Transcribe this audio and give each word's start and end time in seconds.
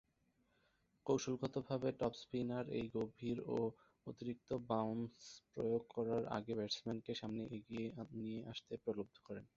কৌশলগতভাবে 1.05 1.89
top 1.99 2.13
spinner 2.21 2.65
এই 2.77 2.85
গভীর 2.95 3.37
ও 3.49 3.57
অতিরিক্ত 4.07 4.49
বাউন্স 4.69 5.15
প্রয়োগ 5.53 5.83
করার 5.95 6.23
আগে 6.37 6.53
ব্যাটসম্যানকে 6.57 7.11
সামনে 7.21 7.43
এগিয়ে 7.57 7.85
নিয়ে 8.17 8.39
আসতে 8.51 8.73
প্রলুব্ধ 8.83 9.15
করেন। 9.27 9.45